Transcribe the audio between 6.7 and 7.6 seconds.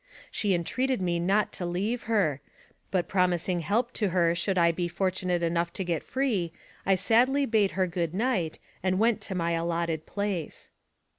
I sadly